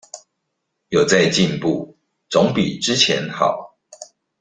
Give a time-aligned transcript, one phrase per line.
[0.89, 1.95] 有在進步
[2.27, 3.77] 總比之前好